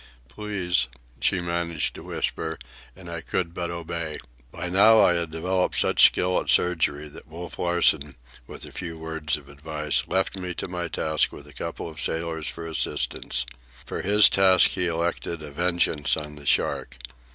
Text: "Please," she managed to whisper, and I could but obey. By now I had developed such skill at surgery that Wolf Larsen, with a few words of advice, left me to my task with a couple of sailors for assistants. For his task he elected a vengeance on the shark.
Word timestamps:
"Please," 0.29 0.87
she 1.19 1.41
managed 1.41 1.93
to 1.93 2.01
whisper, 2.01 2.57
and 2.95 3.07
I 3.07 3.21
could 3.21 3.53
but 3.53 3.69
obey. 3.69 4.17
By 4.51 4.67
now 4.67 4.99
I 4.99 5.13
had 5.13 5.29
developed 5.29 5.75
such 5.75 6.05
skill 6.07 6.39
at 6.41 6.49
surgery 6.49 7.07
that 7.07 7.27
Wolf 7.27 7.59
Larsen, 7.59 8.15
with 8.47 8.65
a 8.65 8.71
few 8.71 8.97
words 8.97 9.37
of 9.37 9.47
advice, 9.47 10.07
left 10.07 10.35
me 10.35 10.55
to 10.55 10.67
my 10.67 10.87
task 10.87 11.31
with 11.31 11.45
a 11.45 11.53
couple 11.53 11.87
of 11.87 11.99
sailors 12.01 12.47
for 12.47 12.65
assistants. 12.65 13.45
For 13.85 14.01
his 14.01 14.27
task 14.27 14.69
he 14.71 14.87
elected 14.87 15.43
a 15.43 15.51
vengeance 15.51 16.17
on 16.17 16.35
the 16.35 16.47
shark. 16.47 16.97